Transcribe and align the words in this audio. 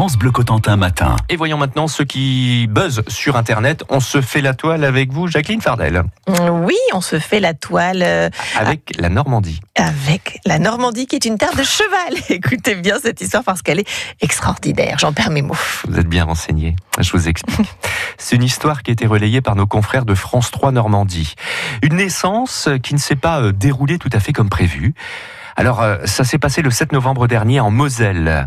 France 0.00 0.16
Bleu 0.16 0.30
Cotentin 0.30 0.76
matin. 0.76 1.16
Et 1.28 1.36
voyons 1.36 1.58
maintenant 1.58 1.86
ceux 1.86 2.06
qui 2.06 2.66
buzzent 2.70 3.02
sur 3.06 3.36
Internet. 3.36 3.84
On 3.90 4.00
se 4.00 4.22
fait 4.22 4.40
la 4.40 4.54
toile 4.54 4.82
avec 4.84 5.12
vous, 5.12 5.26
Jacqueline 5.28 5.60
Fardel. 5.60 6.04
Oui, 6.26 6.78
on 6.94 7.02
se 7.02 7.18
fait 7.18 7.38
la 7.38 7.52
toile. 7.52 8.02
euh, 8.02 8.30
Avec 8.58 8.94
la 8.98 9.10
Normandie. 9.10 9.60
avec 9.76 10.40
la 10.46 10.58
Normandie 10.58 11.06
qui 11.06 11.16
est 11.16 11.26
une 11.26 11.36
terre 11.36 11.54
de 11.54 11.62
cheval. 11.62 12.14
Écoutez 12.30 12.76
bien 12.76 12.96
cette 12.98 13.20
histoire 13.20 13.44
parce 13.44 13.60
qu'elle 13.60 13.78
est 13.78 13.86
extraordinaire. 14.22 14.96
J'en 14.98 15.12
perds 15.12 15.32
mes 15.32 15.42
mots. 15.42 15.54
Vous 15.86 15.98
êtes 15.98 16.08
bien 16.08 16.24
renseigné. 16.24 16.76
Je 16.98 17.12
vous 17.12 17.28
explique. 17.28 17.68
C'est 18.16 18.36
une 18.36 18.42
histoire 18.44 18.82
qui 18.82 18.92
a 18.92 18.94
été 18.94 19.06
relayée 19.06 19.42
par 19.42 19.54
nos 19.54 19.66
confrères 19.66 20.06
de 20.06 20.14
France 20.14 20.50
3 20.50 20.72
Normandie. 20.72 21.34
Une 21.82 21.96
naissance 21.96 22.70
qui 22.82 22.94
ne 22.94 22.98
s'est 22.98 23.16
pas 23.16 23.42
euh, 23.42 23.52
déroulée 23.52 23.98
tout 23.98 24.08
à 24.14 24.20
fait 24.20 24.32
comme 24.32 24.48
prévu. 24.48 24.94
Alors, 25.56 25.82
euh, 25.82 25.98
ça 26.06 26.24
s'est 26.24 26.38
passé 26.38 26.62
le 26.62 26.70
7 26.70 26.92
novembre 26.92 27.26
dernier 27.26 27.60
en 27.60 27.70
Moselle. 27.70 28.46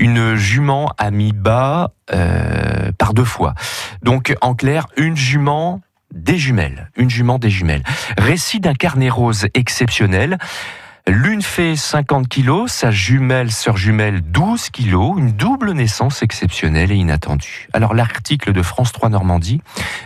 Une 0.00 0.34
jument 0.34 0.92
a 0.96 1.10
mis 1.10 1.32
bas 1.32 1.92
euh, 2.10 2.90
par 2.96 3.12
deux 3.12 3.24
fois. 3.24 3.54
Donc, 4.02 4.34
en 4.40 4.54
clair, 4.54 4.86
une 4.96 5.14
jument 5.14 5.82
des 6.14 6.38
jumelles. 6.38 6.90
Une 6.96 7.10
jument 7.10 7.38
des 7.38 7.50
jumelles. 7.50 7.82
Récit 8.16 8.60
d'un 8.60 8.72
carnet 8.72 9.10
rose 9.10 9.46
exceptionnel. 9.52 10.38
L'une 11.10 11.42
fait 11.42 11.74
50 11.74 12.28
kilos, 12.28 12.70
sa 12.70 12.92
jumelle, 12.92 13.50
sœur 13.50 13.76
jumelle, 13.76 14.20
12 14.20 14.70
kilos, 14.70 15.18
une 15.18 15.32
double 15.32 15.72
naissance 15.72 16.22
exceptionnelle 16.22 16.92
et 16.92 16.94
inattendue. 16.94 17.66
Alors 17.72 17.94
l'article 17.94 18.52
de 18.52 18.62
France 18.62 18.92
3 18.92 19.08
Normandie 19.08 19.60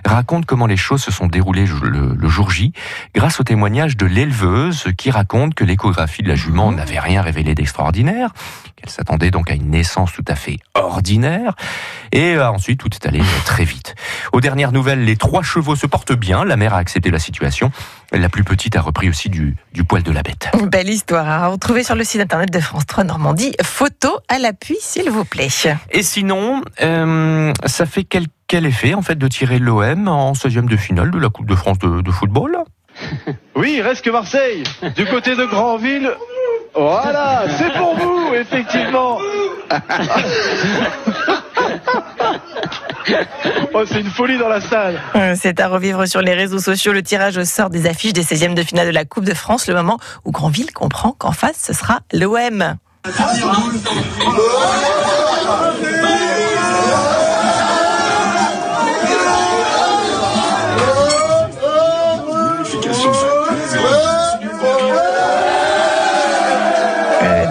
raconte 0.07 0.47
comment 0.47 0.67
les 0.67 0.79
choses 0.79 1.03
se 1.03 1.11
sont 1.11 1.27
déroulées 1.27 1.67
le, 1.67 2.15
le 2.15 2.29
jour 2.29 2.51
J, 2.51 2.73
grâce 3.15 3.39
au 3.39 3.45
témoignage 3.45 3.99
de 3.99 4.07
l'éleveuse 4.07 4.87
qui 4.97 5.11
raconte 5.11 5.55
que 5.55 5.65
l'échographie 5.65 6.23
de 6.23 6.29
la 6.29 6.37
jument 6.37 6.73
n'avait 6.73 6.99
rien 6.99 7.21
révélé 7.21 7.55
d'extraordinaire, 7.55 8.33
qu'elle 8.77 8.89
s'attendait 8.89 9.31
donc 9.31 9.51
à 9.51 9.55
une 9.55 9.69
naissance 9.69 10.11
tout 10.15 10.25
à 10.27 10.37
fait 10.37 10.59
ordinaire, 10.73 11.55
et 12.13 12.35
euh, 12.35 12.49
ensuite 12.49 12.81
tout 12.81 12.89
est 12.95 13.07
allé 13.07 13.21
euh, 13.21 13.45
très 13.45 13.65
vite. 13.65 13.95
Aux 14.33 14.41
dernières 14.41 14.73
nouvelles, 14.73 15.05
les 15.05 15.17
trois 15.17 15.43
chevaux 15.43 15.77
se 15.77 15.87
portent 15.87 16.15
bien, 16.15 16.47
la 16.47 16.57
mère 16.57 16.73
a 16.73 16.79
accepté 16.79 17.11
la 17.11 17.19
situation, 17.19 17.73
la 18.19 18.29
plus 18.29 18.45
petite 18.45 18.77
a 18.77 18.81
repris 18.81 19.09
aussi 19.09 19.29
du, 19.29 19.57
du 19.73 19.85
poil 19.85 20.03
de 20.03 20.13
la 20.13 20.23
bête. 20.23 20.49
Une 20.59 20.69
belle 20.69 20.89
histoire 20.89 21.29
à 21.29 21.49
retrouver 21.49 21.83
sur 21.83 21.95
le 21.95 22.05
site 22.05 22.21
internet 22.21 22.53
de 22.53 22.61
France 22.61 22.87
3 22.87 23.05
Normandie. 23.05 23.53
Photo 23.63 24.19
à 24.29 24.39
l'appui, 24.39 24.77
s'il 24.81 25.11
vous 25.11 25.25
plaît. 25.25 25.49
Et 25.91 26.03
sinon, 26.03 26.63
euh, 26.83 27.53
ça 27.67 27.87
fait 27.87 28.05
quel, 28.05 28.27
quel 28.47 28.67
effet 28.67 28.95
en 28.95 29.03
fait 29.03 29.17
de 29.17 29.29
tirer 29.29 29.59
l'OM 29.59 30.09
en 30.09 30.33
16e 30.33 30.69
de 30.69 30.77
finale 30.77 31.11
de 31.11 31.19
la 31.19 31.29
Coupe 31.29 31.47
de 31.47 31.55
France 31.55 31.79
de, 31.79 32.01
de 32.01 32.11
football? 32.11 32.59
Oui, 33.57 33.75
il 33.77 33.83
reste 33.83 34.05
que 34.05 34.11
Marseille. 34.11 34.65
Du 34.97 35.07
côté 35.07 35.37
de 35.37 35.45
Grandville. 35.45 36.11
Voilà, 36.75 37.45
c'est 37.57 37.73
pour 37.73 37.95
vous, 37.97 38.35
effectivement. 38.35 39.19
Oh, 43.75 43.83
c'est 43.87 44.01
une 44.01 44.11
folie 44.11 44.39
dans 44.39 44.49
la 44.49 44.61
salle. 44.61 45.01
Euh, 45.17 45.35
C'est 45.39 45.61
à 45.61 45.69
revivre 45.69 46.07
sur 46.07 46.21
les 46.23 46.35
réseaux 46.35 46.59
sociaux 46.59 46.93
le 46.93 47.03
tirage 47.03 47.37
au 47.37 47.45
sort 47.45 47.71
des 47.71 47.87
affiches 47.87 48.13
des 48.13 48.23
16e 48.23 48.55
de 48.55 48.63
finale 48.63 48.87
de 48.87 48.93
la 48.93 49.05
Coupe 49.05 49.25
de 49.25 49.35
France, 49.35 49.67
le 49.67 49.75
moment 49.75 49.99
où 50.25 50.31
Grandville 50.31 50.73
comprend 50.73 51.13
qu'en 51.13 51.33
face, 51.33 51.57
ce 51.67 51.73
sera 51.73 52.01
l'OM. 52.13 52.77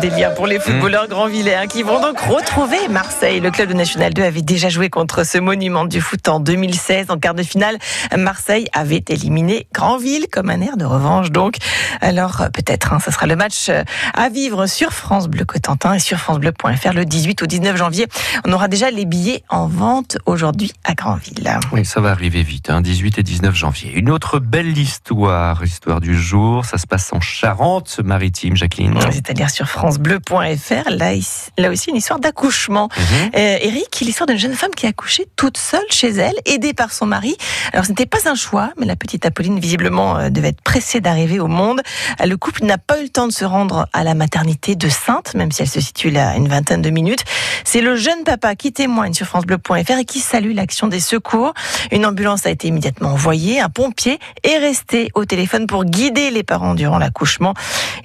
Euh, 0.03 0.09
délire 0.09 0.33
pour 0.33 0.47
les 0.47 0.59
footballeurs 0.59 1.07
grandvillais 1.07 1.55
hein, 1.55 1.67
qui 1.67 1.83
vont 1.83 2.01
donc 2.01 2.19
retrouver 2.19 2.87
Marseille. 2.89 3.39
Le 3.39 3.51
club 3.51 3.69
de 3.69 3.73
National 3.73 4.13
2 4.13 4.23
avait 4.23 4.41
déjà 4.41 4.69
joué 4.69 4.89
contre 4.89 5.25
ce 5.25 5.37
monument 5.37 5.85
du 5.85 6.01
foot 6.01 6.27
en 6.27 6.39
2016 6.39 7.07
en 7.09 7.17
quart 7.17 7.33
de 7.33 7.43
finale. 7.43 7.77
Marseille 8.17 8.67
avait 8.73 9.03
éliminé 9.07 9.67
Grandville 9.73 10.27
comme 10.31 10.49
un 10.49 10.61
air 10.61 10.77
de 10.77 10.85
revanche 10.85 11.31
donc. 11.31 11.57
Alors 12.01 12.41
euh, 12.41 12.49
peut-être, 12.49 12.93
hein, 12.93 12.99
ce 13.03 13.11
sera 13.11 13.27
le 13.27 13.35
match 13.35 13.69
euh, 13.69 13.83
à 14.13 14.29
vivre 14.29 14.65
sur 14.67 14.91
France 14.91 15.27
Bleu 15.27 15.45
Cotentin 15.45 15.93
et 15.93 15.99
sur 15.99 16.17
francebleu.fr 16.17 16.93
le 16.93 17.05
18 17.05 17.41
au 17.43 17.45
19 17.45 17.77
janvier. 17.77 18.07
On 18.45 18.51
aura 18.51 18.67
déjà 18.67 18.91
les 18.91 19.05
billets 19.05 19.43
en 19.49 19.67
vente 19.67 20.17
aujourd'hui 20.25 20.73
à 20.83 20.93
Grandville. 20.93 21.59
Oui, 21.71 21.85
ça 21.85 22.01
va 22.01 22.11
arriver 22.11 22.43
vite, 22.43 22.69
hein, 22.69 22.81
18 22.81 23.19
et 23.19 23.23
19 23.23 23.55
janvier. 23.55 23.93
Une 23.93 24.09
autre 24.09 24.39
belle 24.39 24.77
histoire, 24.77 25.63
histoire 25.63 26.01
du 26.01 26.19
jour, 26.19 26.65
ça 26.65 26.77
se 26.77 26.87
passe 26.87 27.11
en 27.13 27.21
Charente-Maritime, 27.21 28.55
Jacqueline. 28.55 28.99
C'est-à-dire 29.11 29.49
sur 29.49 29.69
francebleu.fr. 29.93 30.89
Là, 30.89 31.11
là 31.57 31.69
aussi, 31.69 31.89
une 31.89 31.95
histoire 31.95 32.19
d'accouchement. 32.19 32.89
Euh, 33.35 33.57
Eric, 33.61 33.99
l'histoire 34.01 34.27
d'une 34.27 34.37
jeune 34.37 34.53
femme 34.53 34.71
qui 34.75 34.85
a 34.85 34.89
accouché 34.89 35.27
toute 35.35 35.57
seule 35.57 35.85
chez 35.89 36.09
elle, 36.09 36.35
aidée 36.45 36.73
par 36.73 36.91
son 36.91 37.05
mari. 37.05 37.35
Alors, 37.71 37.85
ce 37.85 37.89
n'était 37.89 38.05
pas 38.05 38.29
un 38.29 38.35
choix, 38.35 38.71
mais 38.77 38.85
la 38.85 38.95
petite 38.95 39.25
Apolline, 39.25 39.59
visiblement, 39.59 40.17
euh, 40.17 40.29
devait 40.29 40.49
être 40.49 40.61
pressée 40.61 41.01
d'arriver 41.01 41.39
au 41.39 41.47
monde. 41.47 41.81
Euh, 42.21 42.25
Le 42.25 42.37
couple 42.37 42.65
n'a 42.65 42.77
pas 42.77 42.99
eu 42.99 43.03
le 43.03 43.09
temps 43.09 43.27
de 43.27 43.31
se 43.31 43.45
rendre 43.45 43.87
à 43.93 44.03
la 44.03 44.13
maternité 44.13 44.75
de 44.75 44.89
Sainte, 44.89 45.33
même 45.35 45.51
si 45.51 45.61
elle 45.61 45.69
se 45.69 45.81
situe 45.81 46.09
là 46.09 46.29
à 46.29 46.35
une 46.35 46.47
vingtaine 46.47 46.81
de 46.81 46.89
minutes. 46.89 47.23
C'est 47.63 47.81
le 47.81 47.95
jeune 47.95 48.23
papa 48.23 48.55
qui 48.55 48.71
témoigne 48.73 49.13
sur 49.13 49.27
francebleu.fr 49.27 49.97
et 49.99 50.05
qui 50.05 50.19
salue 50.19 50.53
l'action 50.53 50.87
des 50.87 50.99
secours. 50.99 51.53
Une 51.91 52.05
ambulance 52.05 52.45
a 52.45 52.49
été 52.49 52.67
immédiatement 52.67 53.09
envoyée. 53.09 53.59
Un 53.59 53.69
pompier 53.69 54.19
est 54.43 54.57
resté 54.57 55.09
au 55.15 55.25
téléphone 55.25 55.67
pour 55.67 55.85
guider 55.85 56.29
les 56.31 56.43
parents 56.43 56.75
durant 56.75 56.97
l'accouchement. 56.97 57.53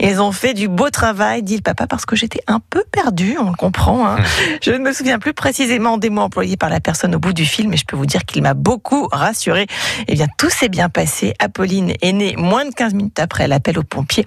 Ils 0.00 0.20
ont 0.20 0.32
fait 0.32 0.54
du 0.54 0.68
beau 0.68 0.90
travail, 0.90 1.42
dit 1.42 1.56
le 1.56 1.62
papa, 1.62 1.77
parce 1.86 2.04
que 2.06 2.16
j'étais 2.16 2.40
un 2.46 2.60
peu 2.70 2.82
perdu, 2.90 3.36
on 3.40 3.50
le 3.50 3.56
comprend. 3.56 4.06
hein. 4.08 4.16
Je 4.62 4.72
ne 4.72 4.78
me 4.78 4.92
souviens 4.92 5.18
plus 5.18 5.32
précisément 5.34 5.98
des 5.98 6.10
mots 6.10 6.22
employés 6.22 6.56
par 6.56 6.70
la 6.70 6.80
personne 6.80 7.14
au 7.14 7.18
bout 7.18 7.32
du 7.32 7.44
film, 7.46 7.70
mais 7.70 7.76
je 7.76 7.84
peux 7.86 7.96
vous 7.96 8.06
dire 8.06 8.24
qu'il 8.24 8.42
m'a 8.42 8.54
beaucoup 8.54 9.08
rassuré. 9.12 9.66
Eh 10.08 10.14
bien, 10.14 10.26
tout 10.38 10.50
s'est 10.50 10.68
bien 10.68 10.88
passé. 10.88 11.34
Apolline 11.38 11.92
est 12.02 12.12
née 12.12 12.34
moins 12.36 12.64
de 12.64 12.70
15 12.74 12.94
minutes 12.94 13.18
après 13.18 13.46
l'appel 13.48 13.78
aux 13.78 13.84
pompiers. 13.84 14.26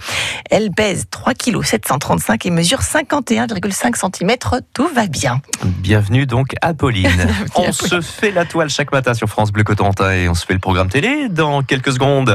Elle 0.49 0.71
pèse 0.71 1.05
3 1.11 1.33
kg 1.33 1.63
735 1.63 2.45
et 2.45 2.49
mesure 2.51 2.79
51,5 2.79 4.15
cm. 4.17 4.31
Tout 4.73 4.87
va 4.93 5.07
bien. 5.07 5.41
Bienvenue 5.63 6.25
donc 6.25 6.53
Apolline. 6.61 7.07
on 7.55 7.61
Apolline. 7.63 7.71
se 7.73 8.01
fait 8.01 8.31
la 8.31 8.45
toile 8.45 8.69
chaque 8.69 8.91
matin 8.91 9.13
sur 9.13 9.27
France 9.27 9.51
Bleu 9.51 9.63
Cotentin 9.63 10.11
et 10.11 10.29
on 10.29 10.33
se 10.35 10.45
fait 10.45 10.53
le 10.53 10.59
programme 10.59 10.89
télé 10.89 11.27
dans 11.29 11.61
quelques 11.63 11.93
secondes. 11.93 12.33